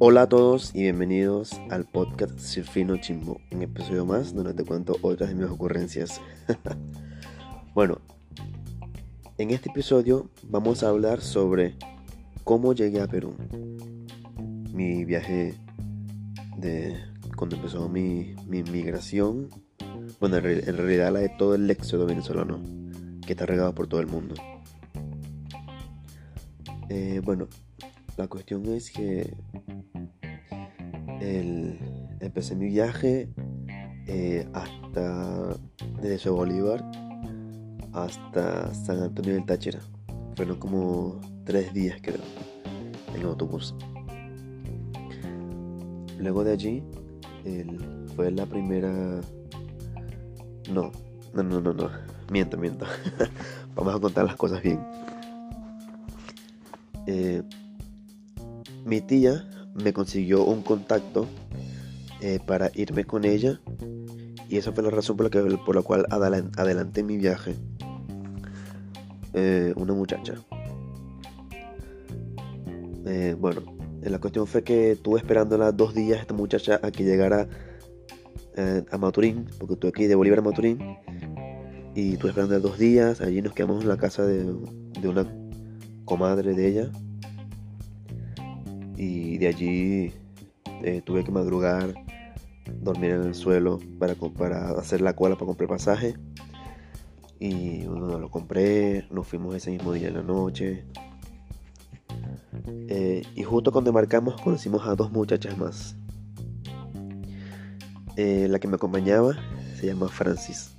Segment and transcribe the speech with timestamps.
[0.00, 4.96] Hola a todos y bienvenidos al podcast Cifrino Chimbo, un episodio más donde te cuento
[5.02, 6.20] otras de mis ocurrencias.
[7.74, 8.00] bueno,
[9.38, 11.76] en este episodio vamos a hablar sobre
[12.42, 13.36] cómo llegué a Perú.
[14.78, 15.56] Mi viaje
[16.56, 16.94] de
[17.36, 19.48] cuando empezó mi, mi migración,
[20.20, 22.60] bueno, en realidad la de todo el éxodo venezolano
[23.26, 24.36] que está regado por todo el mundo.
[26.90, 27.48] Eh, bueno,
[28.16, 29.34] la cuestión es que
[32.20, 33.28] empecé mi viaje
[34.06, 35.56] eh, hasta
[36.00, 36.88] desde Bolívar
[37.94, 39.80] hasta San Antonio del Táchira.
[40.36, 42.22] Fueron como tres días creo
[43.16, 43.74] en autobús.
[46.18, 46.82] Luego de allí
[48.14, 49.20] fue la primera...
[50.70, 50.92] No,
[51.32, 51.90] no, no, no, no.
[52.30, 52.84] Miento, miento.
[53.74, 54.80] Vamos a contar las cosas bien.
[57.06, 57.42] Eh,
[58.84, 61.26] mi tía me consiguió un contacto
[62.20, 63.60] eh, para irme con ella
[64.48, 67.54] y esa fue la razón por la, que, por la cual adelanté mi viaje.
[69.32, 70.34] Eh, una muchacha.
[73.38, 73.62] Bueno,
[74.08, 77.48] la cuestión fue que estuve esperándola dos días esta muchacha a que llegara
[78.90, 80.96] a Maturín, porque estuve aquí de Bolívar a Maturín.
[81.94, 85.26] Y estuve esperando dos días, allí nos quedamos en la casa de, de una
[86.04, 86.90] comadre de ella,
[88.96, 90.12] y de allí
[90.82, 91.94] eh, tuve que madrugar,
[92.80, 96.14] dormir en el suelo para, para hacer la cola para comprar pasaje.
[97.38, 100.84] Y bueno, lo compré, nos fuimos ese mismo día en la noche.
[102.88, 105.96] Eh, y justo cuando marcamos conocimos a dos muchachas más.
[108.16, 109.36] Eh, la que me acompañaba
[109.76, 110.74] se llama Francis.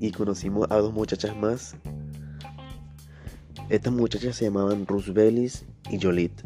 [0.00, 1.76] Y conocimos a dos muchachas más.
[3.68, 5.52] Estas muchachas se llamaban Roosevelt
[5.90, 6.42] y Jolit.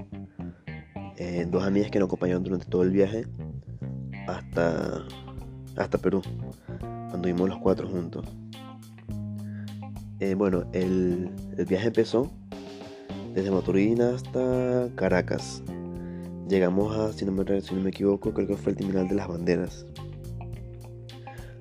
[1.16, 3.26] Eh, dos amigas que nos acompañaron durante todo el viaje
[4.26, 5.04] hasta,
[5.76, 6.22] hasta Perú.
[7.12, 8.26] Anduvimos los cuatro juntos.
[10.36, 11.30] Bueno, el,
[11.68, 12.30] viaje empezó
[13.34, 15.62] desde Maturín hasta Caracas.
[16.48, 19.86] Llegamos a, si no, me, equivoco, creo que fue el terminal de las banderas.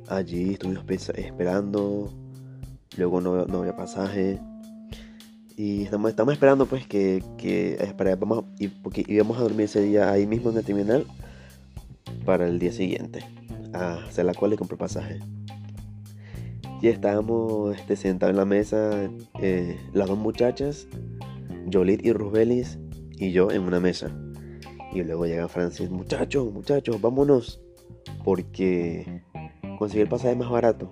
[0.07, 0.85] Allí estuvimos
[1.15, 2.13] esperando,
[2.95, 4.39] luego no, había pasaje,
[5.57, 7.77] y estamos, esperando pues que, que
[8.59, 11.05] y, porque íbamos a dormir ese día ahí mismo en el terminal
[12.25, 13.25] para el día siguiente.
[13.73, 15.19] A hacer la cual y compré pasaje.
[16.81, 19.09] Y estábamos este, sentados en la mesa,
[19.41, 20.87] eh, las dos muchachas,
[21.71, 22.79] Jolit y Rubelis,
[23.17, 24.11] y yo en una mesa.
[24.93, 27.61] Y luego llega Francis, muchachos, muchachos, vámonos.
[28.23, 29.23] Porque
[29.77, 30.89] conseguí el pasaje más barato.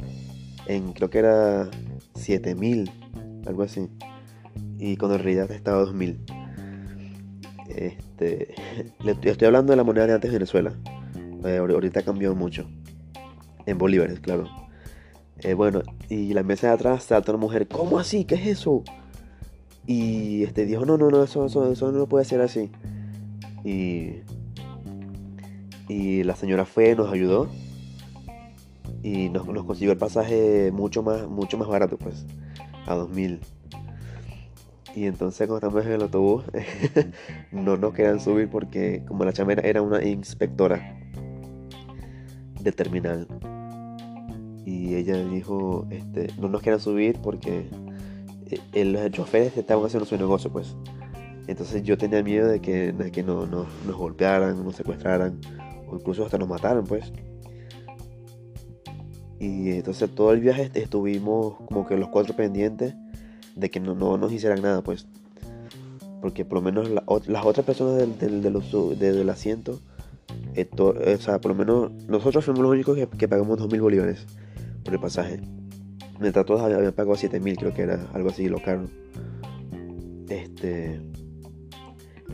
[0.68, 1.70] En creo que era
[2.16, 2.90] 7000,
[3.46, 3.90] algo así
[4.78, 6.20] y con el realidad estaba 2000.
[7.70, 8.54] Este,
[9.24, 10.74] estoy hablando de la moneda de antes de Venezuela.
[11.46, 12.68] Eh, ahorita cambió mucho.
[13.66, 14.48] En bolívares, claro.
[15.40, 18.26] Eh, bueno, y la mesa de atrás salta una mujer, ¿cómo así?
[18.26, 18.84] ¿Qué es eso?
[19.88, 22.72] Y este dijo, no, no, no, eso, eso, eso no puede ser así.
[23.64, 24.22] Y,
[25.88, 27.50] y la señora fue, nos ayudó
[29.06, 32.26] y nos, consiguió el pasaje mucho más, mucho más barato, pues,
[32.88, 33.40] a 2000.
[34.96, 36.46] Y entonces cuando estamos en el autobús
[37.52, 40.98] no nos querían subir porque como la chamera era una inspectora
[42.62, 43.28] del terminal.
[44.66, 47.70] Y ella dijo, este, no nos querían subir porque
[48.74, 50.76] los choferes estaban haciendo su negocio pues.
[51.48, 55.40] Entonces yo tenía miedo de que, de que no, nos golpearan, nos secuestraran
[55.88, 57.12] o incluso hasta nos mataran pues.
[59.40, 62.96] Y entonces todo el viaje estuvimos como que los cuatro pendientes
[63.56, 65.08] de que no, nos hicieran nada, pues.
[66.22, 68.42] Porque por lo menos las otras personas del, del,
[68.98, 69.80] del, asiento,
[70.56, 74.26] esto, o sea, por lo menos nosotros fuimos los únicos que, que pagamos 2.000 bolívares
[74.84, 75.42] por el pasaje.
[76.20, 78.86] Mientras todos habían pagado 7.000, creo que era algo así, lo caro.
[80.30, 81.02] Este.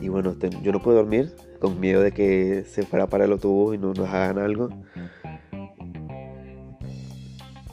[0.00, 3.74] Y bueno, yo no puedo dormir con miedo de que se fuera para el autobús
[3.74, 4.68] y no nos hagan algo.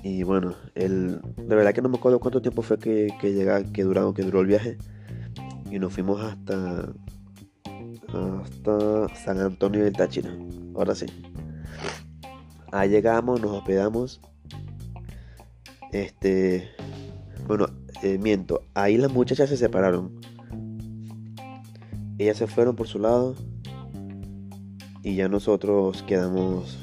[0.04, 3.84] Y bueno, el, de verdad que no me acuerdo cuánto tiempo fue que, que, que,
[3.84, 4.78] duró, que duró el viaje.
[5.70, 6.94] Y nos fuimos hasta,
[8.14, 10.30] hasta San Antonio del Táchira.
[10.76, 11.06] Ahora sí.
[12.72, 14.22] Ahí llegamos, nos hospedamos.
[15.92, 16.70] Este.
[17.48, 17.68] Bueno,
[18.04, 18.64] eh, miento.
[18.74, 20.20] Ahí las muchachas se separaron.
[22.18, 23.36] ellas se fueron por su lado
[25.04, 26.78] y ya nosotros quedamos,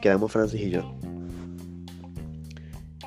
[0.00, 0.94] quedamos Francis y yo.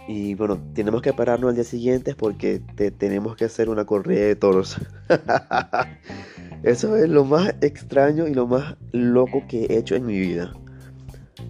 [0.07, 2.59] Y bueno, tenemos que pararnos al día siguiente porque
[2.97, 4.77] tenemos que hacer una corrida de toros.
[6.63, 10.53] Eso es lo más extraño y lo más loco que he hecho en mi vida.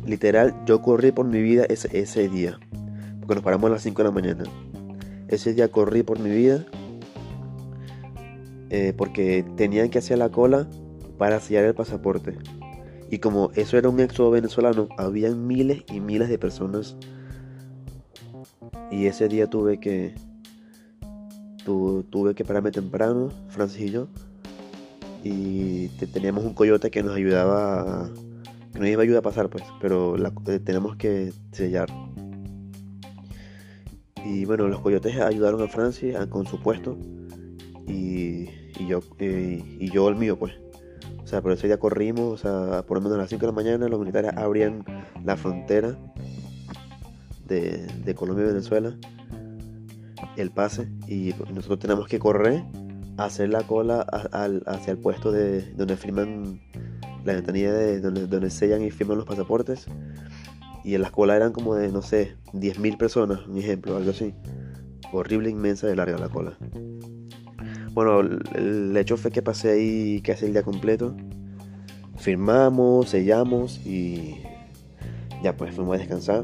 [0.05, 2.59] Literal, yo corrí por mi vida ese día.
[3.23, 4.43] Porque nos paramos a las 5 de la mañana.
[5.27, 6.65] Ese día corrí por mi vida.
[8.69, 10.67] Eh, porque tenían que hacer la cola
[11.17, 12.37] para sellar el pasaporte.
[13.09, 16.95] Y como eso era un éxodo venezolano, habían miles y miles de personas
[18.93, 20.13] y ese día tuve que
[21.65, 24.07] tuve que pararme temprano, Francis y yo.
[25.23, 28.09] Y teníamos un coyote que nos ayudaba,
[28.73, 31.89] que nos iba a ayudar a pasar, pues, pero eh, tenemos que sellar.
[34.33, 36.97] Y bueno, los coyotes ayudaron a Francis con su puesto
[37.87, 38.45] y,
[38.87, 40.53] yo eh, y yo el mío, pues.
[41.23, 43.47] O sea, por ese día corrimos, o sea, por lo menos a las 5 de
[43.47, 44.83] la mañana los militares abrían
[45.23, 45.95] la frontera
[47.47, 48.97] de, Colombia y Venezuela,
[50.35, 52.63] el pase, y nosotros tenemos que correr,
[53.17, 56.59] hacer la cola hacia el puesto de donde firman
[57.23, 59.85] la ventanilla de donde, donde sellan y firman los pasaportes.
[60.83, 64.33] Y en la cola eran como de, no sé, 10.000 personas, un ejemplo, algo así.
[65.11, 66.57] Horrible, inmensa de larga la cola.
[67.93, 68.21] Bueno,
[68.55, 71.15] el hecho fue que pasé ahí casi el día completo.
[72.17, 74.37] Firmamos, sellamos y
[75.43, 76.43] ya pues fuimos a descansar.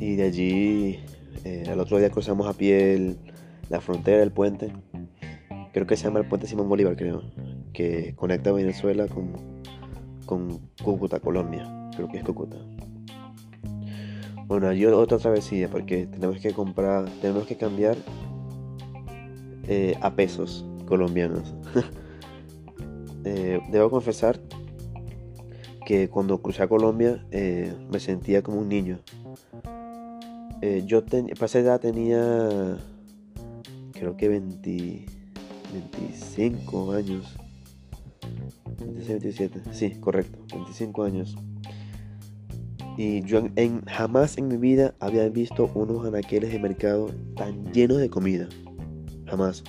[0.00, 1.00] Y de allí,
[1.44, 3.16] eh, al otro día cruzamos a pie
[3.68, 4.72] la frontera, el puente.
[5.72, 7.22] Creo que se llama el puente Simón Bolívar, creo.
[7.72, 9.32] Que conecta Venezuela con,
[10.26, 11.79] con Cúcuta, Colombia.
[11.94, 12.56] Creo que es Cúcuta.
[14.46, 17.96] Bueno, allí otra travesía porque tenemos que comprar, tenemos que cambiar
[19.68, 21.54] eh, a pesos colombianos.
[23.22, 24.40] Eh, debo confesar
[25.84, 28.98] que cuando crucé a Colombia me sentía como un niño
[30.62, 32.76] eh, yo para esa tenía,
[33.92, 35.06] creo que 20,
[35.72, 37.34] 25 años.
[38.78, 41.36] 26, 27, sí, correcto, 25 años.
[42.96, 47.98] Y yo en, jamás en mi vida había visto unos anaqueles de mercado tan llenos
[47.98, 48.48] de comida.
[49.26, 49.64] Jamás.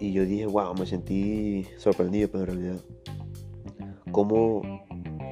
[0.00, 2.80] Y yo dije, wow, me sentí sorprendido, pero en realidad.
[4.12, 4.62] Cómo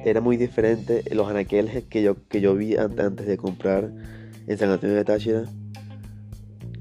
[0.05, 3.91] era muy diferente los anaqueles que yo, que yo vi antes de comprar
[4.47, 5.45] en San Antonio de Táchira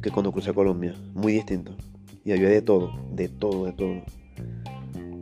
[0.02, 0.94] que cuando crucé a Colombia.
[1.14, 1.76] Muy distinto.
[2.24, 4.02] Y había de todo, de todo, de todo.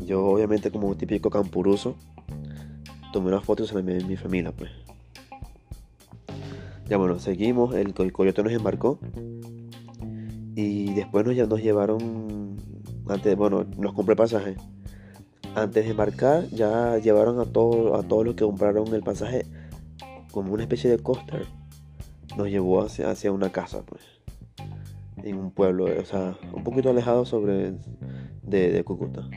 [0.07, 1.97] Yo obviamente como un típico campuruso
[3.13, 4.71] tomé unas fotos en mi, mi familia pues.
[6.89, 8.99] Ya bueno, seguimos, el, coyote nos embarcó
[10.57, 12.57] y después nos, nos llevaron,
[13.09, 14.57] antes, bueno, nos compré pasaje
[15.55, 19.47] antes de embarcar ya llevaron a, todo, a todos los que compraron el pasaje
[20.33, 21.45] como una especie de coaster.
[22.37, 24.03] Nos llevó hacia, hacia una casa, pues,
[25.25, 27.75] en un pueblo, o sea, un poquito alejado sobre
[28.43, 29.29] de, Cúcuta.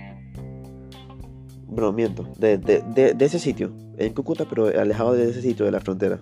[1.73, 5.79] Bueno, miento, de, de, ese sitio, en Cúcuta, pero alejado de ese sitio, de la
[5.79, 6.21] frontera.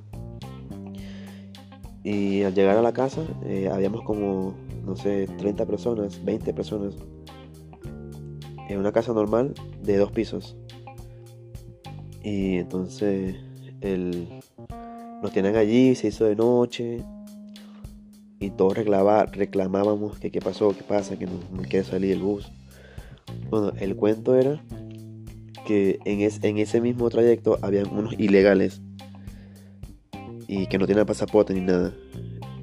[2.03, 4.55] Y al llegar a la casa, eh, habíamos como,
[4.85, 6.95] no sé, 30 personas, 20 personas
[8.69, 9.53] en una casa normal
[9.83, 10.55] de dos pisos.
[12.23, 13.35] Y entonces
[13.81, 14.27] el,
[15.21, 17.03] nos tienen allí, se hizo de noche.
[18.39, 21.33] Y todos reclamábamos que qué pasó, qué pasa, que no,
[21.69, 22.49] quiere salir el bus.
[23.49, 24.63] Bueno, el cuento era
[25.65, 28.81] que en, en ese mismo trayecto habían unos ilegales
[30.47, 31.93] y que no tienen pasaporte ni nada.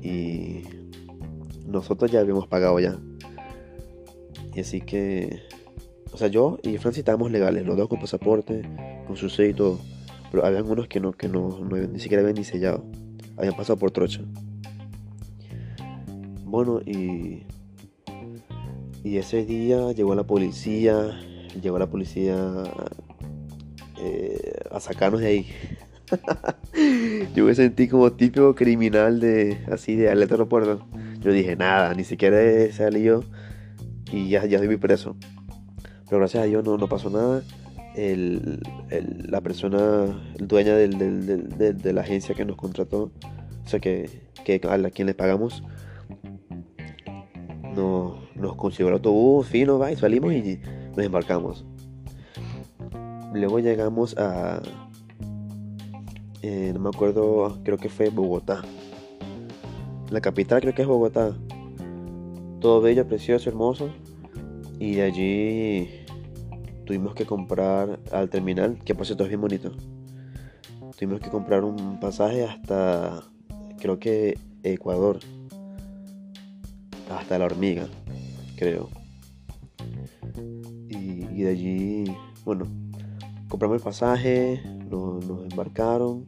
[0.02, 0.62] Y
[1.66, 2.98] nosotros ya habíamos pagado ya.
[4.54, 5.48] Y así que
[6.12, 8.62] o sea, yo y Francia estábamos legales, los dos con pasaporte,
[9.06, 9.78] con su sello y todo.
[10.30, 12.84] Pero había unos que no, que no, ni siquiera habían ni sellado.
[13.36, 14.20] Habían pasado por trocha.
[16.44, 17.44] Bueno, y.
[19.04, 21.20] Y ese día llegó la policía.
[21.60, 22.36] Llegó la policía
[23.98, 25.46] eh, a sacarnos de ahí.
[27.34, 30.86] yo me sentí como típico criminal de así de alerta aeropuerto.
[31.20, 33.24] Yo dije, nada, ni siquiera he salido
[34.12, 35.16] y ya, ya estoy preso.
[36.08, 37.42] Pero gracias a Dios no, no pasó nada.
[37.96, 43.10] la persona, el dueña de la agencia que nos contrató,
[43.64, 44.08] o sea, que,
[44.46, 45.62] a quien le pagamos,
[47.74, 50.60] no, nos consiguió el autobús fino, va, y salimos y
[50.98, 51.64] nos embarcamos.
[53.32, 54.60] Luego llegamos a,
[56.42, 58.62] eh, no me acuerdo, creo que fue Bogotá.
[60.10, 61.32] La capital creo que es Bogotá.
[62.60, 63.90] Todo bello, precioso, hermoso.
[64.80, 65.88] Y de allí
[66.84, 69.70] tuvimos que comprar al terminal, que por cierto es bien bonito.
[70.98, 73.22] Tuvimos que comprar un pasaje hasta,
[73.78, 75.20] creo que Ecuador.
[77.08, 77.86] Hasta la hormiga,
[78.56, 78.97] creo.
[81.38, 82.04] Y, de allí,
[82.44, 82.66] bueno,
[83.48, 86.26] compramos el pasaje, nos, embarcaron.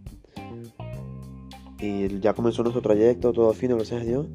[1.81, 4.29] Y ya comenzó nuestro trayecto, todo fino, gracias a Dios.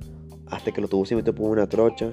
[0.48, 2.12] Hasta que lo tuvo se metió por una trocha.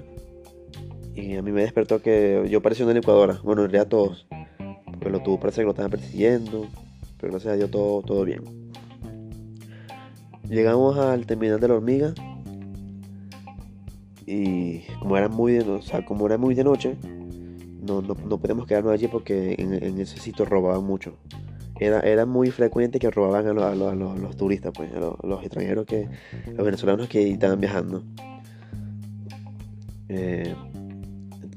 [1.17, 3.41] Y a mí me despertó que yo parecía una licuadora.
[3.43, 4.29] Bueno, en realidad todos.
[5.01, 6.69] Pero lo tuvo parece que lo estaban persiguiendo.
[7.19, 8.45] Pero gracias a Dios todo, todo bien.
[10.49, 12.15] Llegamos al terminal de la hormiga.
[14.25, 16.97] Y como era muy de, o sea, como era muy de noche,
[17.83, 21.17] no, no, podemos quedarnos allí porque en, ese sitio robaban mucho.
[21.79, 26.09] Era, era muy frecuente que robaban a, los, turistas, pues, a los, extranjeros que,
[26.47, 28.05] los venezolanos que estaban viajando.
[30.09, 30.55] Eh,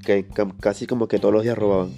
[0.04, 0.26] que
[0.60, 1.92] casi como que todos los días robaban.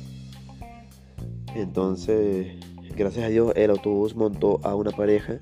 [1.56, 2.58] Entonces,
[2.96, 5.40] gracias a Dios, el autobús montó a una pareja.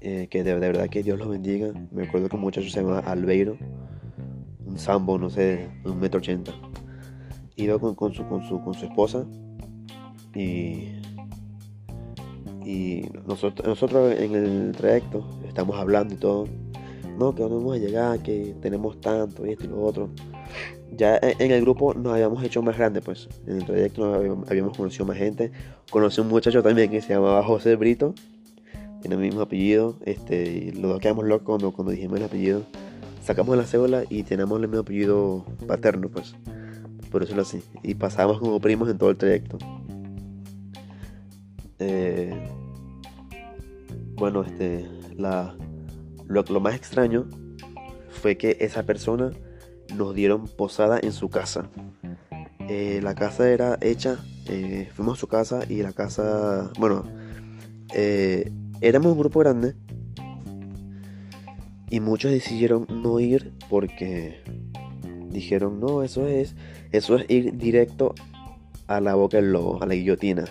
[0.00, 1.72] Eh, que de, verdad que Dios los bendiga.
[1.90, 3.56] Me acuerdo que un muchacho se llama Albeiro.
[4.68, 6.52] Un sambo, no sé, un metro ochenta.
[7.56, 9.24] Iba con, con, su, con, su, con su esposa.
[10.34, 10.92] Y,
[12.64, 16.46] y nosotros, nosotros en el trayecto estamos hablando y todo.
[17.18, 20.10] No, que vamos a llegar, que tenemos tanto y esto y lo otro
[20.98, 23.28] ya en el grupo nos habíamos hecho más grande, pues.
[23.46, 24.14] En el trayecto
[24.48, 25.52] habíamos, conocido más gente.
[25.90, 28.14] Conocí a un muchacho también que se llamaba José Brito.
[29.00, 29.96] Tiene el mismo apellido.
[30.04, 32.62] Este, y los dos quedamos locos cuando, cuando dijimos el apellido.
[33.22, 36.34] Sacamos la cédula y tenemos el mismo apellido paterno, pues.
[37.10, 37.62] Por eso lo así.
[37.82, 39.58] Y pasábamos como primos en todo el trayecto.
[41.78, 42.32] Eh,
[44.14, 45.54] bueno, este, la,
[46.26, 47.26] lo, más extraño
[48.10, 49.30] fue que esa persona
[49.94, 51.70] nos dieron posada en su casa.
[52.68, 57.04] Eh, la casa era hecha, eh, fuimos a su casa y la casa, bueno,
[58.80, 59.74] éramos un grupo grande
[61.90, 64.42] y muchos decidieron no ir porque
[65.30, 66.54] dijeron, no, eso es,
[66.92, 68.14] eso es ir directo
[68.86, 70.44] a la boca del lobo, a la guillotina.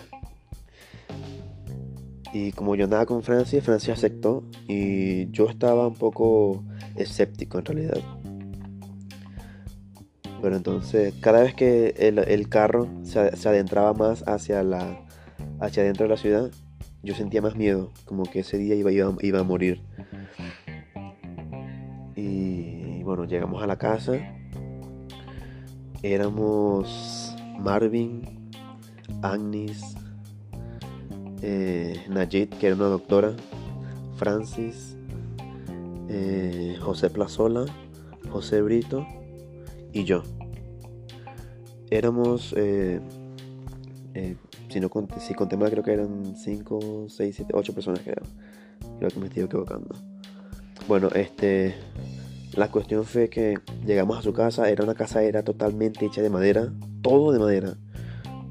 [2.32, 6.62] Y como yo andaba con Francia, Francia aceptó y yo estaba un poco
[6.96, 8.00] escéptico en realidad.
[10.40, 15.04] Pero entonces, cada vez que el, carro se, adentraba más hacia, la,
[15.60, 16.50] hacia adentro de la ciudad,
[17.02, 19.82] yo sentía más miedo, como que ese día iba, iba, a morir.
[22.20, 24.14] Y bueno, llegamos a la casa.
[26.02, 28.50] Éramos Marvin,
[29.22, 29.94] Agnes,
[31.42, 33.34] eh, Najit, que era una doctora,
[34.16, 34.96] Francis,
[36.08, 37.66] eh, José Plazola,
[38.32, 39.06] José Brito
[39.92, 40.24] y yo.
[41.88, 43.00] Éramos, eh,
[44.68, 48.12] si no si conté mal, creo que eran 5, 6, 7, 8 personas que
[48.98, 50.07] Creo que me estoy equivocando.
[50.88, 51.74] Bueno, este.
[52.56, 56.30] La cuestión fue que llegamos a su casa, era una casa era totalmente hecha de
[56.30, 57.76] madera, todo de madera,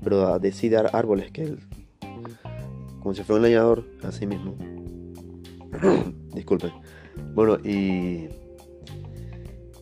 [0.01, 1.59] pero de árboles que él,
[3.01, 4.55] como si fuera un leñador, así mismo.
[6.33, 6.71] Disculpe.
[7.33, 8.29] Bueno, y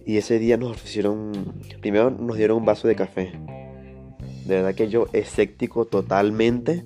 [0.05, 1.31] y ese día nos ofrecieron,
[1.81, 3.31] primero nos dieron un vaso de café.
[4.45, 6.85] De verdad que yo, escéptico totalmente,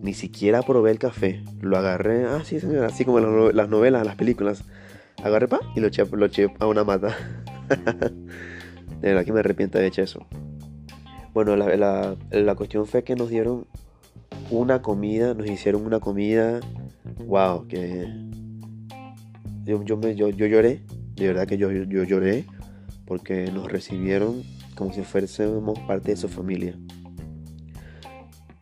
[0.00, 1.42] ni siquiera probé el café.
[1.60, 4.62] Lo agarré, ah, sí, señora, así como las novelas, las películas.
[5.22, 7.16] Agarré pa y lo eché, a una mata.
[9.00, 10.26] de verdad que me arrepiento de hecho eso.
[11.34, 13.66] Bueno, la, la, cuestión fue que nos dieron
[14.50, 16.60] una comida, nos hicieron una comida,
[17.26, 18.06] wow, que
[19.64, 20.82] yo, yo, yo, yo lloré
[21.16, 22.44] de verdad que yo, yo lloré
[23.06, 24.42] porque nos recibieron
[24.74, 26.78] como si fuésemos parte de su familia.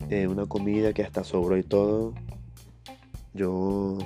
[0.09, 2.13] Eh, una comida que hasta sobró y todo.
[3.33, 3.97] Yo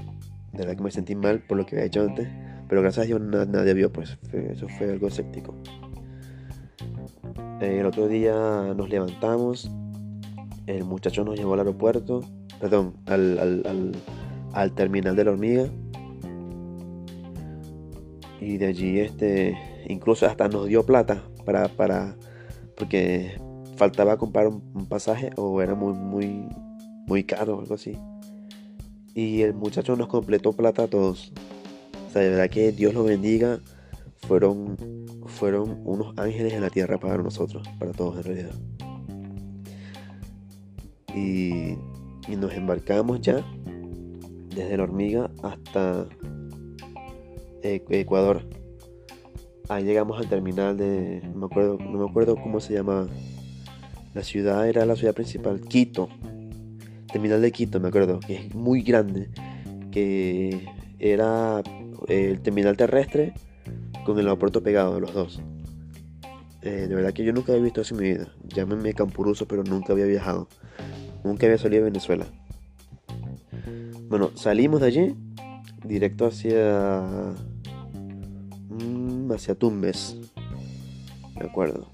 [0.52, 2.28] de verdad que me sentí mal por lo que había hecho antes,
[2.68, 5.56] pero gracias a Dios nadie vio, pues eso fue algo escéptico.
[7.62, 8.34] El otro día
[8.76, 9.72] nos levantamos,
[10.66, 12.22] el muchacho nos llevó al aeropuerto,
[12.60, 13.92] perdón, al, al,
[14.54, 15.70] al terminal de la hormiga
[18.42, 22.16] y de allí este incluso hasta nos dio plata para, para
[22.78, 23.40] porque
[23.76, 26.48] faltaba comprar un, pasaje o era muy muy
[27.06, 27.98] muy caro o algo así
[29.20, 31.32] y el muchacho nos completó plata a todos
[32.08, 33.60] o sea de verdad que Dios lo bendiga
[34.28, 34.78] fueron
[35.26, 38.56] fueron unos ángeles en la tierra para nosotros para todos en realidad
[41.16, 41.76] y,
[42.32, 43.44] y nos embarcamos ya
[44.56, 46.08] desde la hormiga hasta
[47.62, 48.42] Ecuador.
[49.68, 53.08] ahí llegamos al terminal de, no me acuerdo, no me acuerdo cómo se llama.
[54.14, 56.10] La ciudad era la ciudad principal, Quito.
[57.12, 59.30] Terminal de Quito, me acuerdo, que es muy grande,
[59.92, 60.68] que
[61.00, 61.64] era
[62.08, 63.34] el terminal terrestre
[64.06, 65.42] con el aeropuerto pegado, los dos.
[66.62, 68.34] Eh, de verdad que yo nunca había visto eso en mi vida.
[68.48, 70.48] Llámenme campuruso, pero nunca había viajado.
[71.24, 72.26] Nunca había salido de Venezuela.
[74.10, 75.16] Bueno, salimos de allí
[75.86, 77.34] directo hacia
[78.70, 80.18] mm, hacia Tumbes.
[81.36, 81.90] Me acuerdo.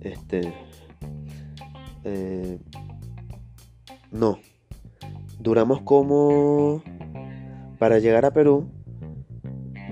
[0.00, 0.52] Este
[2.04, 2.58] eh,
[4.12, 4.38] no.
[5.40, 6.82] Duramos como
[7.78, 8.68] para llegar a Perú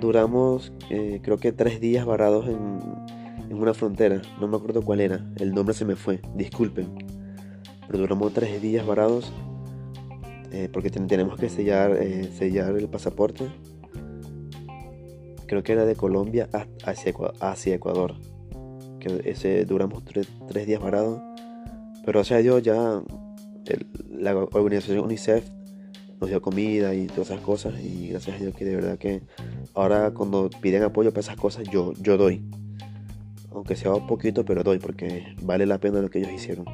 [0.01, 2.81] duramos eh, creo que tres días varados en,
[3.55, 4.23] una frontera.
[4.41, 5.23] No me acuerdo cuál era.
[5.37, 6.23] El nombre se me fue.
[6.35, 6.89] Disculpen.
[7.87, 9.33] Pero duramos tres días varados
[10.51, 13.49] eh, porque tenemos que sellar, eh, sellar el pasaporte.
[15.47, 16.49] Creo que era de Colombia
[16.85, 18.15] hacia, hacia Ecuador.
[18.99, 21.21] Que ese duramos tres, días varados.
[22.07, 23.03] Pero o sea, Dios ya
[24.11, 25.49] la organización UNICEF
[26.21, 27.75] nos dio comida y todas esas cosas.
[27.81, 29.23] Y gracias a Dios que de verdad que
[29.75, 32.43] ahora cuando piden apoyo para esas cosas, yo, yo doy.
[33.53, 36.67] Aunque sea un poquito, pero doy porque vale la pena lo que ellos hicieron.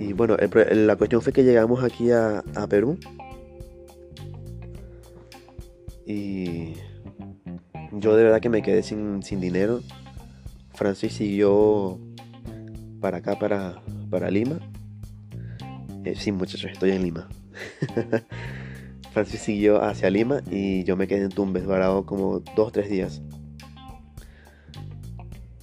[0.00, 2.98] Y bueno, la cuestión fue que llegamos aquí a, Perú.
[6.06, 6.74] Y
[7.92, 9.80] yo de verdad que me quedé sin, dinero.
[10.74, 11.98] Francis siguió
[13.00, 14.58] para acá, para, para Lima.
[16.04, 17.28] Eh, sí, muchachos, estoy en Lima.
[19.12, 23.22] Francis siguió hacia Lima y yo me quedé en Tumbes varado como dos tres días.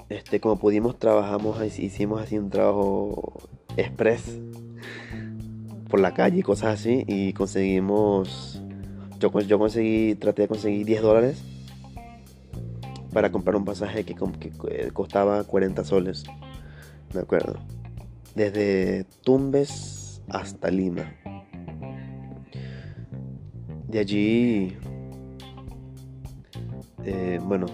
[0.10, 4.40] Este, como pudimos, trabajamos, hicimos así un trabajo express
[5.90, 8.62] por la calle y cosas así y conseguimos,
[9.20, 11.44] yo, yo conseguí, traté de conseguir 10 dólares
[13.14, 16.24] para comprar un pasaje que, que eh, costaba 40 soles,
[17.14, 17.60] me acuerdo,
[18.35, 21.15] desde Tumbes hasta Lima.
[23.87, 24.77] De allí,
[27.05, 27.67] eh, bueno,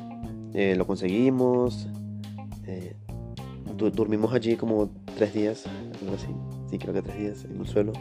[0.53, 1.87] eh, lo conseguimos.
[2.67, 2.95] Eh,
[3.75, 5.65] dormimos allí como tres días,
[6.01, 6.27] algo así.
[6.69, 7.93] Sí, creo que tres días en el suelo.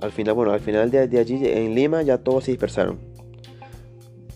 [0.00, 2.98] Al final, bueno, al final de, allí en Lima ya todos se dispersaron.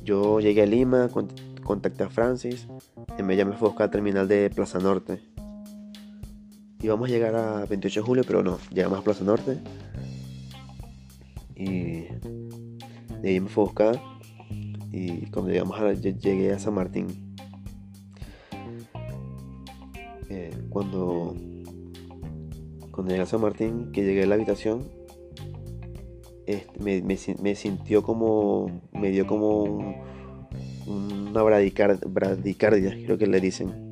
[0.05, 1.09] Yo llegué a Lima,
[1.65, 2.69] contacté a Francis.
[3.17, 5.34] Ella me fue a buscar al terminal de Plaza Norte.
[6.85, 9.57] Íbamos a llegar a 28 de julio, pero no, llegamos a Plaza Norte.
[11.57, 12.03] Y
[13.23, 14.03] de ahí me fue a buscar.
[14.93, 17.07] Y cuando llegamos a, llegué a San Martín.
[20.29, 21.35] Eh, cuando,
[22.91, 24.87] cuando llegué a San Martín, que llegué a la habitación,
[26.45, 28.83] este, me, me, sintió como.
[28.93, 30.03] Me dio como
[30.87, 33.84] una bradicardia, creo que le dicen.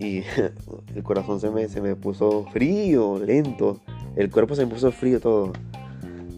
[0.00, 0.22] Y
[0.94, 3.80] el corazón se me, se me puso frío, lento.
[4.16, 5.52] El cuerpo se me puso frío todo.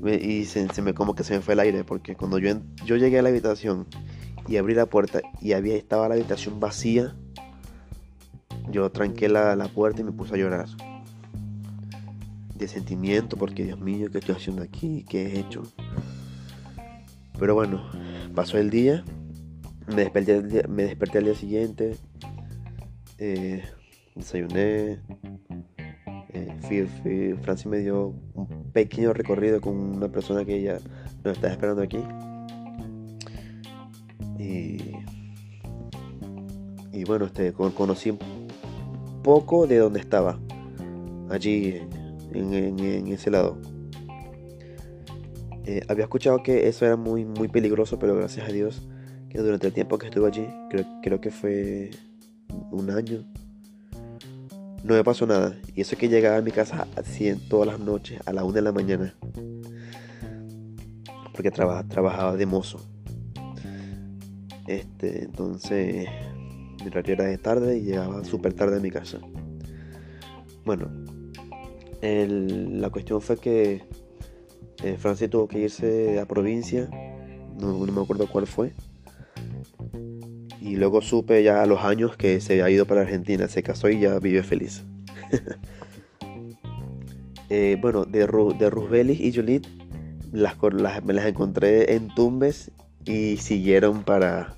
[0.05, 3.20] Y se, me como que se me fue el aire porque cuando yo, yo llegué
[3.20, 3.87] a la habitación
[4.48, 7.14] y abrí la puerta y había estaba la habitación vacía
[8.70, 10.66] yo tranqué la, puerta y me puse a llorar.
[12.57, 15.62] De sentimiento porque Dios mío qué estoy haciendo aquí qué he hecho
[17.38, 17.83] pero bueno
[18.37, 19.05] pasó el día
[19.88, 21.96] me desperté, me desperté al día siguiente
[23.18, 23.62] eh,
[24.14, 25.01] desayuné
[26.35, 30.79] eh, Francis me dio un pequeño recorrido con una persona que ella
[31.25, 31.98] nos está esperando aquí.
[34.38, 34.96] Y,
[36.92, 38.18] y bueno, este, conocí un
[39.22, 40.38] poco de donde estaba,
[41.31, 41.81] allí
[42.33, 43.59] en, ese lado.
[45.64, 48.88] Eh, había escuchado que eso era muy, peligroso, pero gracias a Dios
[49.29, 50.46] que durante el tiempo que estuve allí,
[51.03, 51.90] creo que fue
[52.70, 53.24] un año,
[54.84, 55.56] no me pasó nada.
[55.74, 58.54] Y eso es que llegaba a mi casa así todas las noches, a la una
[58.54, 59.14] de la mañana.
[61.32, 62.80] Porque trabajaba de mozo.
[64.66, 66.08] Este, entonces,
[66.80, 69.18] mi horario era de tarde y llegaba súper tarde a mi casa.
[70.64, 70.88] Bueno,
[72.00, 73.82] la cuestión fue que
[74.82, 76.88] eh, Francia tuvo que irse a provincia.
[77.58, 78.72] no me acuerdo cuál fue
[80.72, 83.90] y luego supe ya a los años que se había ido para Argentina, se casó
[83.90, 84.82] y ya vive feliz.
[87.54, 89.66] Eh, bueno, de, de Rusbelis y Juliet
[90.32, 90.56] las,
[91.04, 92.70] me las encontré en Tumbes
[93.04, 94.54] y siguieron para,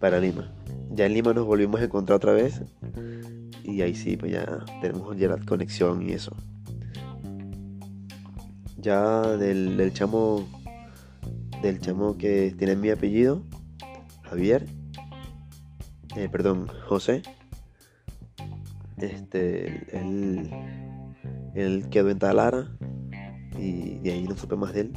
[0.00, 0.52] para Lima.
[0.90, 2.62] Ya en Lima nos volvimos a encontrar otra vez
[3.62, 6.34] y ahí sí, pues ya tenemos ya la conexión y eso.
[8.76, 10.48] Ya del, del chamo
[11.62, 13.44] del chamo que tiene mi apellido,
[14.22, 14.66] Javier,
[16.16, 17.22] eh, perdón, José.
[18.98, 19.86] Este,
[21.54, 22.68] él, quedó en Talara
[23.58, 24.92] y de ahí no supe más de él.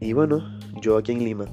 [0.00, 0.42] Y bueno,
[0.80, 1.44] yo aquí en Lima.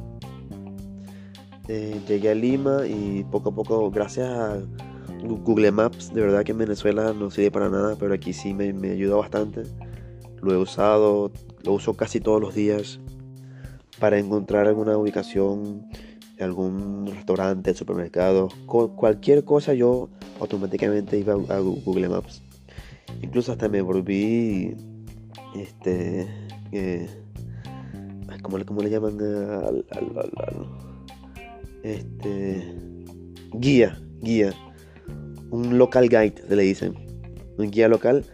[1.68, 4.58] Eh, llegué a Lima y poco a poco, gracias a
[5.22, 8.74] Google Maps, de verdad que en Venezuela no sirve para nada, pero aquí sí me,
[8.74, 9.64] me ayuda bastante.
[10.42, 11.32] Lo he usado,
[11.64, 13.00] lo uso casi todos los días
[14.00, 15.88] para encontrar alguna ubicación,
[16.40, 22.42] algún restaurante, supermercado, cualquier cosa yo automáticamente iba a Google Maps.
[23.22, 24.76] Incluso hasta me volví,
[25.56, 26.28] este,
[26.72, 27.08] eh,
[28.42, 29.18] ¿cómo, le llaman?
[29.20, 29.86] Al,
[31.84, 32.76] este,
[33.54, 34.54] guía, guía,
[35.50, 36.94] un local guide, se le dicen,
[37.58, 38.26] un guía local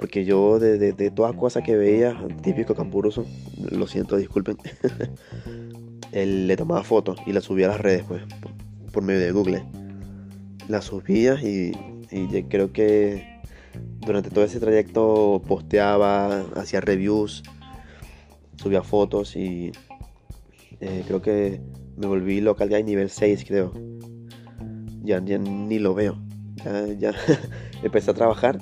[0.00, 3.26] porque yo de, de, todas cosas que veía, típico campuroso,
[3.70, 4.56] lo siento, disculpen,
[6.12, 8.22] él le tomaba fotos y las subía a las redes, pues,
[8.92, 9.64] por, medio de Google.
[10.68, 11.72] Las subía y,
[12.10, 13.40] y creo que
[14.00, 17.42] durante todo ese trayecto posteaba, hacía reviews,
[18.56, 19.72] subía fotos y
[20.80, 21.60] eh, creo que
[21.96, 23.72] me volví local guy nivel 6, creo.
[25.02, 26.18] Ya, ni lo veo.
[26.64, 27.14] Ya, ya
[27.82, 28.60] empecé a trabajar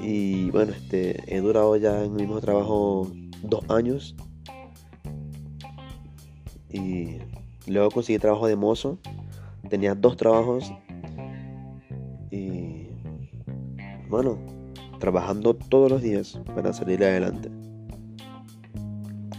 [0.00, 3.10] y bueno, este, he durado ya en el mismo trabajo
[3.42, 4.14] dos años.
[6.70, 7.18] Y
[7.66, 8.98] luego conseguí trabajo de mozo.
[9.68, 10.72] Tenía dos trabajos.
[12.30, 12.88] Y
[14.08, 14.38] bueno,
[14.98, 17.50] trabajando todos los días para salir adelante.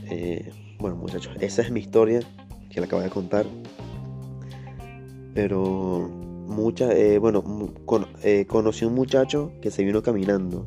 [0.09, 2.21] Eh, bueno, muchachos, esa es mi historia
[2.69, 3.45] que le acabo de contar.
[5.33, 6.09] Pero
[6.47, 7.43] mucha, eh, bueno,
[8.23, 10.65] eh, conocí un muchacho que se vino caminando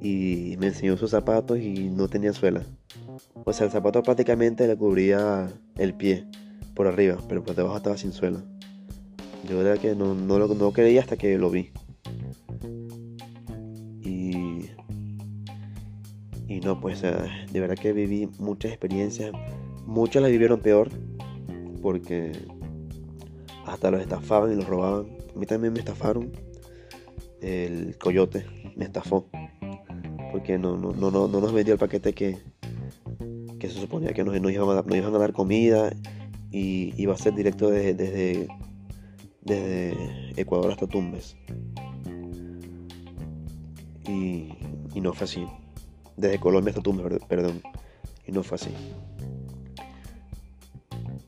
[0.00, 2.64] y me enseñó sus zapatos y no tenía suela.
[3.44, 6.26] O sea, el zapato prácticamente le cubría el pie
[6.74, 8.42] por arriba, pero por debajo estaba sin suela.
[9.48, 11.72] Yo era que no, no lo no creía hasta que lo vi.
[14.02, 14.70] Y,
[16.46, 19.32] y no, pues de verdad que viví muchas experiencias.
[19.86, 20.90] Muchas las vivieron peor
[21.82, 22.32] porque
[23.66, 25.06] hasta los estafaban y los robaban.
[25.34, 26.32] A mí también me estafaron.
[27.40, 28.44] El coyote
[28.76, 29.26] me estafó.
[30.32, 32.38] Porque no, no, no, no, nos vendió el paquete que,
[33.60, 34.68] que se suponía que nos, iban,
[35.14, 35.92] a dar, comida
[36.50, 38.48] y iba a ser directo desde
[40.36, 41.36] Ecuador hasta Tumbes.
[44.08, 44.54] Y,
[44.94, 45.46] y, no fue así.
[46.16, 47.62] Desde Colombia hasta Tumbes, perdón.
[48.26, 48.70] Y no fue así.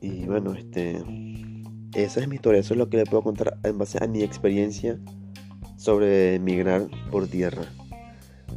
[0.01, 1.01] Y bueno, este
[1.95, 4.23] esa es mi historia, eso es lo que le puedo contar en base a mi
[4.23, 4.97] experiencia
[5.77, 7.63] sobre migrar por tierra.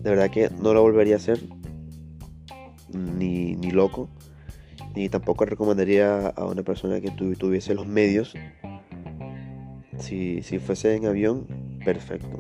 [0.03, 1.43] De verdad que no lo volvería a hacer,
[2.97, 4.09] ni, ni loco,
[4.95, 8.35] ni tampoco recomendaría a una persona que tuviese los medios.
[9.99, 11.47] Si, si fuese en avión,
[11.85, 12.39] perfecto.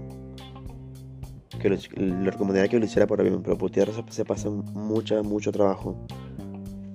[1.61, 5.53] Que le recomendaría que lo hiciera por avión, pero por tierra se, pasa mucho, mucho
[5.53, 5.97] trabajo.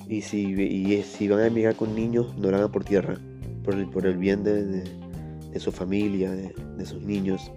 [0.07, 3.17] Y si, y si van a emigrar con niños, no lo hagan por tierra
[3.63, 7.51] por el, por el bien de, su familia, de, sus niños,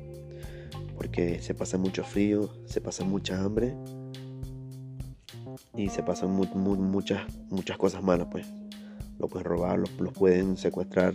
[0.96, 3.74] porque se pasa mucho frío, se pasa mucha hambre
[5.76, 8.46] y se pasan muchas, muchas cosas malas, pues.
[9.18, 11.14] Lo pueden robar, los, pueden secuestrar.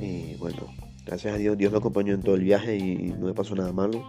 [0.00, 0.58] Y bueno,
[1.04, 3.72] gracias a Dios, Dios me acompañó en todo el viaje y no me pasó nada
[3.72, 4.04] malo.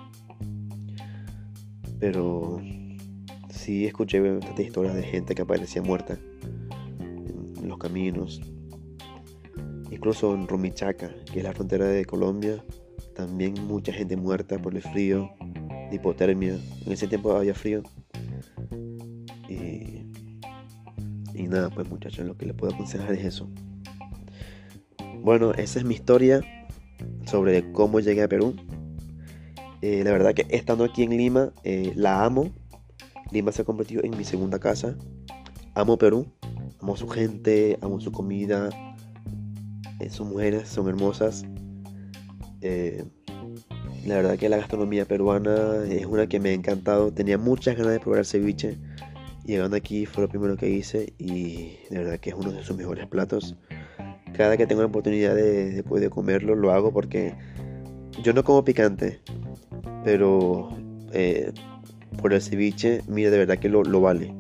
[2.00, 2.62] Pero
[3.50, 6.18] sí escuché bastantes historias de gente que aparecía muerta
[7.00, 8.42] en los caminos,
[9.90, 12.64] Incluso en Rumichaca, que es la frontera de Colombia,
[13.16, 15.32] también mucha gente muerta por el frío,
[15.90, 16.60] de hipotermia.
[16.86, 17.84] En ese tiempo había frío.
[19.48, 20.04] Y,
[21.34, 23.50] y nada, pues muchachos, lo que les puedo aconsejar es eso.
[25.22, 26.42] Bueno, esa es mi historia
[27.26, 28.56] sobre cómo llegué a Perú.
[29.82, 32.50] Eh, la verdad que estando aquí en Lima, eh, la amo.
[33.32, 34.98] Lima se ha convertido en mi segunda casa.
[35.76, 36.26] Amo Perú,
[36.82, 38.70] amo su gente, amo su comida,
[40.00, 41.46] eh, son mujeres, son hermosas.
[42.62, 43.04] Eh,
[44.06, 47.12] la verdad que la gastronomía peruana es una que me ha encantado.
[47.12, 48.78] Tenía muchas ganas de probar el ceviche.
[49.48, 52.78] Llegando aquí fue lo primero que hice y de verdad que es uno de sus
[52.78, 53.56] mejores platos.
[54.34, 57.34] Cada que tengo la oportunidad de, de, comerlo lo hago porque
[58.22, 59.22] yo no como picante,
[60.04, 60.70] pero
[61.14, 61.52] eh,
[62.22, 64.36] por el ceviche, mira, de verdad que lo, vale.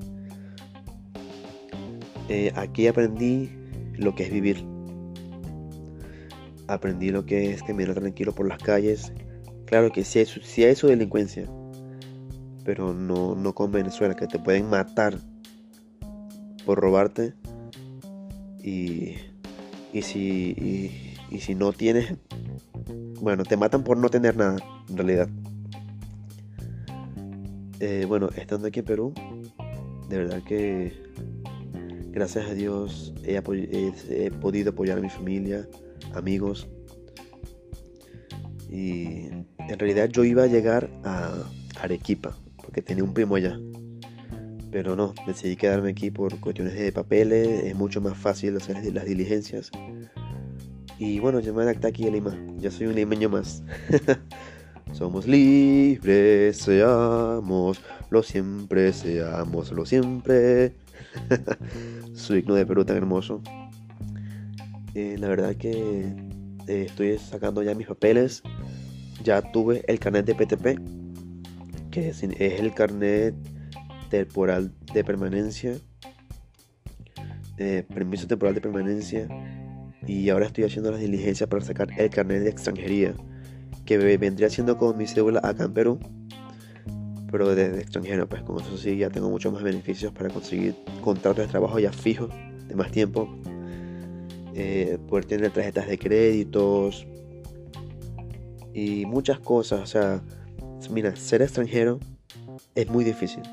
[2.55, 3.49] aquí aprendí
[3.97, 4.63] lo que es vivir
[6.67, 9.11] aprendí lo que es caminar tranquilo por las calles.
[9.65, 11.49] Claro que sí hay, su, delincuencia,
[12.67, 15.17] pero no, no con Venezuela, que te pueden matar
[16.65, 17.33] por robarte.
[18.61, 19.15] Y,
[19.93, 22.17] y, si, y, si no tienes,
[23.21, 24.57] bueno, te matan por no tener nada,
[24.89, 25.29] en realidad.
[27.79, 29.13] Eh, bueno, estando aquí en Perú,
[30.09, 30.91] de verdad que
[32.11, 35.65] gracias a Dios he, he, podido apoyar a mi familia,
[36.13, 36.67] amigos.
[38.69, 41.31] Y en realidad yo iba a llegar a
[41.79, 43.57] Arequipa, porque tenía un primo allá.
[44.71, 49.05] Pero no, decidí quedarme aquí por cuestiones de papeles, es mucho más fácil hacer las
[49.05, 49.71] diligencias.
[50.99, 53.63] Y bueno, yo me adapté aquí a Lima, ya soy un limeño más.
[54.91, 60.73] Somos libres, seamos, lo siempre, seamos, lo siempre.
[62.13, 63.41] Su digno de Perú tan hermoso.
[64.93, 66.13] Eh, la verdad que
[66.67, 68.43] eh, estoy sacando ya mis papeles.
[69.23, 70.96] Ya tuve el carnet de PTP,
[71.99, 73.35] es, el carnet
[74.09, 75.77] temporal de permanencia.
[77.57, 79.27] Eh, permiso temporal de permanencia.
[80.05, 83.13] Y ahora estoy haciendo las diligencias para sacar el carnet de extranjería,
[83.85, 85.99] que vendría siendo con mi cédula acá en Perú
[87.31, 91.45] pero desde extranjero, pues con eso sí ya tengo muchos más beneficios para conseguir contratos
[91.45, 92.29] de trabajo ya fijos,
[92.67, 93.27] de más tiempo,
[94.53, 97.05] eh, poder tener tarjetas de créditos
[98.73, 99.81] y muchas cosas.
[99.81, 100.21] O sea,
[100.89, 101.99] mira, ser extranjero
[102.75, 103.43] es muy difícil.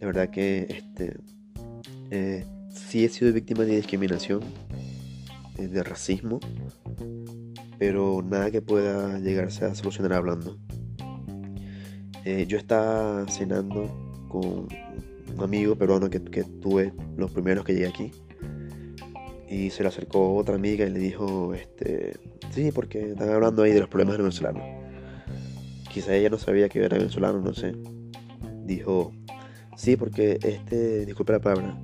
[0.00, 1.16] La verdad que este,
[2.10, 4.40] eh, sí he sido víctima de discriminación,
[5.58, 6.40] eh, de racismo,
[7.78, 10.58] pero nada que pueda llegarse a solucionar hablando.
[12.24, 13.88] Eh, yo estaba cenando
[14.28, 14.68] con
[15.36, 18.12] un amigo peruano que, tuve los primeros que llegué aquí.
[19.48, 22.18] Y se le acercó otra amiga y le dijo, este,
[22.50, 24.83] sí, porque están hablando ahí de los problemas venezolanos.
[25.94, 27.72] Quizá ella no sabía que yo era venezolano, no sé.
[28.64, 29.12] Dijo,
[29.76, 31.80] sí, porque este, disculpe la palabra,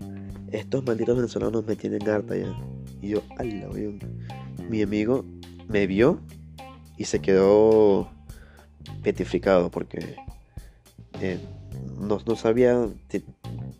[0.50, 2.52] estos malditos venezolanos me tienen harta ya.
[3.00, 3.68] Y yo, ala,
[4.68, 5.24] Mi amigo
[5.68, 6.18] me vio
[6.96, 8.10] y se quedó
[9.04, 10.16] petrificado porque
[11.20, 11.38] eh,
[12.00, 12.88] no, sabía,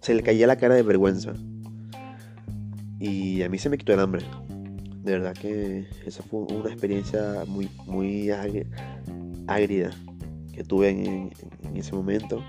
[0.01, 1.35] se le caía la cara de vergüenza.
[3.01, 4.23] Y a mí se me quitó el hambre.
[5.03, 9.91] De verdad que esa fue una experiencia muy, muy ágrida
[10.61, 11.31] que tuve en,
[11.75, 12.45] ese momento.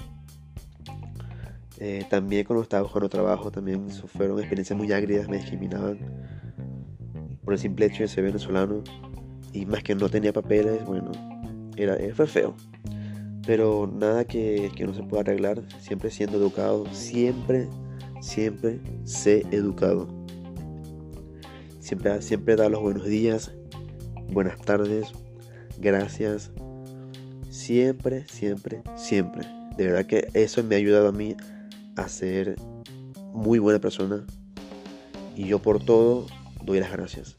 [1.77, 5.97] Eh, también cuando estaba buscando trabajo, también fueron experiencias muy ágridas, me discriminaban
[7.45, 8.83] por el simple hecho de ser venezolano.
[9.53, 11.13] Y más que no tenía papeles, bueno,
[11.77, 12.53] era, fue feo.
[13.47, 17.69] Pero nada que, no se pueda arreglar, siempre siendo educado, siempre,
[18.19, 20.09] siempre sé educado.
[21.79, 23.53] Siempre, siempre da los buenos días,
[24.33, 25.13] buenas tardes,
[25.79, 26.51] gracias.
[27.61, 29.47] Siempre, siempre, siempre.
[29.77, 31.35] De verdad que eso me ha ayudado a mí
[31.95, 32.55] a ser
[33.33, 34.25] muy buena persona.
[35.35, 36.25] Y yo por todo
[36.65, 37.37] doy las gracias.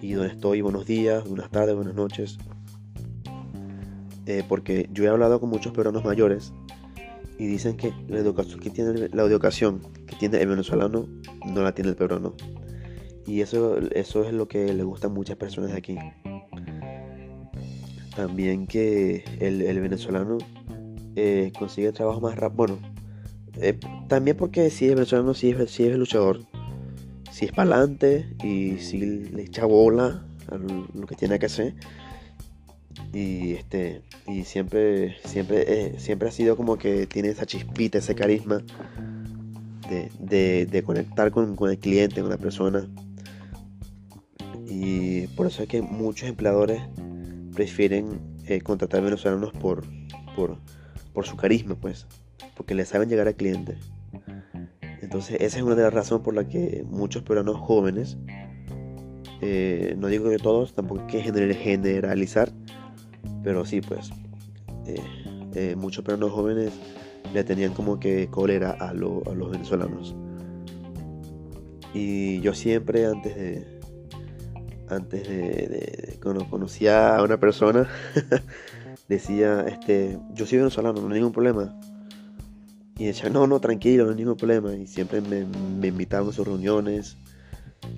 [0.00, 2.38] Y donde estoy, buenos días, buenas tardes, buenas noches.
[4.26, 6.52] Eh, porque yo he hablado con muchos peruanos mayores
[7.40, 11.08] y dicen que la educación que tiene la educación que tiene el venezolano
[11.44, 12.34] no la tiene el peruano
[13.26, 15.98] y eso eso es lo que le gusta a muchas personas de aquí
[18.16, 20.38] también que el, venezolano
[21.14, 22.78] eh, consigue trabajo más rápido bueno
[23.60, 26.40] eh, también porque si es venezolano si es, si es luchador
[27.36, 31.74] si es para adelante y si le echa bola a lo que tiene que hacer.
[33.12, 38.14] Y este y siempre siempre eh, siempre ha sido como que tiene esa chispita ese
[38.14, 38.62] carisma
[40.18, 42.88] de, conectar con, el cliente con la persona.
[44.66, 46.80] Y por eso es que muchos empleadores
[47.56, 49.84] prefieren eh, contratar venezolanos por,
[50.36, 50.58] por
[51.12, 52.06] por su carisma pues
[52.54, 53.78] porque le saben llegar al cliente
[55.02, 58.18] entonces esa es una de las razones por la que muchos peruanos jóvenes
[59.40, 62.52] eh, no digo que todos tampoco hay que generalizar
[63.46, 64.10] pero sí, pues,
[64.86, 65.00] eh,
[65.54, 66.72] eh, muchos peruanos jóvenes
[67.32, 70.16] le tenían como que cólera a, los venezolanos.
[71.94, 73.75] Y yo siempre antes de,
[74.88, 77.88] antes de, cuando conocía a una persona,
[79.08, 81.78] decía, este, yo soy venezolano, no hay ningún problema.
[82.98, 84.74] Y decía, no, no, tranquilo, no hay ningún problema.
[84.74, 87.16] Y siempre me, me invitaban a sus reuniones.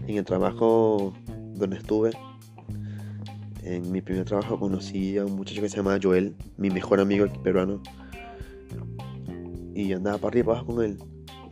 [0.06, 1.14] En el trabajo
[1.54, 2.10] donde estuve,
[3.62, 7.26] en mi primer trabajo conocí a un muchacho que se llama Joel, mi mejor amigo
[7.42, 7.82] peruano.
[9.74, 10.98] Y andaba para arriba abajo con él.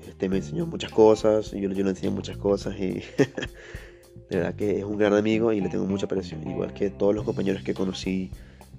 [0.07, 3.03] Este, me enseñó muchas cosas, y yo, yo le enseñé muchas cosas y
[4.29, 6.39] de verdad que es un gran amigo y le tengo mucha aprecio.
[6.45, 8.31] Igual que todos los compañeros que conocí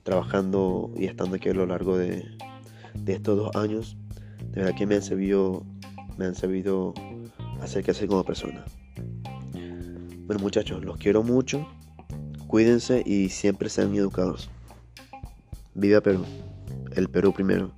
[0.04, 2.26] trabajando y estando aquí a lo largo de,
[3.06, 3.97] estos dos años,
[4.52, 5.65] de verdad que me han servido,
[6.17, 6.93] me han servido
[7.62, 8.65] hacer crecer como persona.
[10.26, 11.67] Bueno muchachos, los quiero mucho,
[12.47, 14.50] cuídense y siempre sean educados.
[15.73, 16.26] Viva Perú,
[16.95, 17.76] el Perú primero.